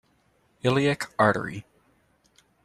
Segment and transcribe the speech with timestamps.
[0.63, 1.63] Iliac artery.